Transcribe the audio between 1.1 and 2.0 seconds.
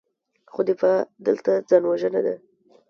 دلته ځان